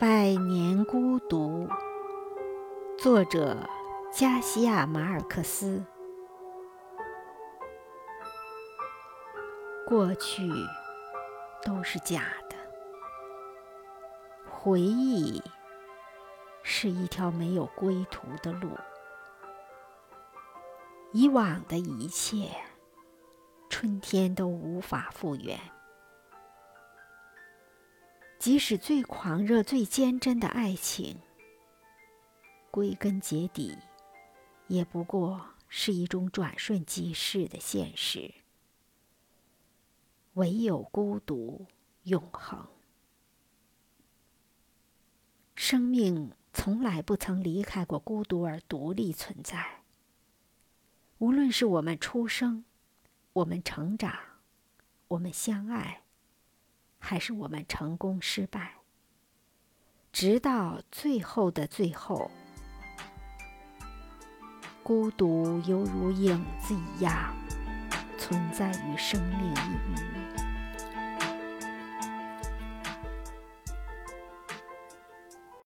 [0.00, 1.68] 百年孤独，
[2.96, 3.68] 作者
[4.12, 5.84] 加西亚·马尔克斯。
[9.84, 10.48] 过去
[11.64, 12.54] 都是假的，
[14.48, 15.42] 回忆
[16.62, 18.70] 是一条没有归途的路。
[21.10, 22.50] 以往的一切，
[23.68, 25.58] 春天都无法复原。
[28.38, 31.18] 即使最狂热、最坚贞的爱情，
[32.70, 33.76] 归根结底，
[34.68, 38.32] 也不过是一种转瞬即逝的现实。
[40.34, 41.66] 唯有孤独
[42.04, 42.64] 永恒。
[45.56, 49.82] 生命从来不曾离开过孤独而独立存在。
[51.18, 52.64] 无论是我们出生，
[53.32, 54.16] 我们成长，
[55.08, 56.04] 我们相爱。
[56.98, 58.74] 还是我们成功失败，
[60.12, 62.30] 直到最后的最后，
[64.82, 67.34] 孤独犹如影子一样
[68.18, 70.37] 存在于生命里。